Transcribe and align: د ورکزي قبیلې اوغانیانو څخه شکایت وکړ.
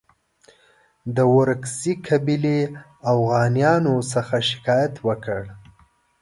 د 1.15 1.17
ورکزي 1.37 1.93
قبیلې 2.07 2.59
اوغانیانو 3.11 3.93
څخه 4.11 4.35
شکایت 4.49 4.93
وکړ. 5.07 5.41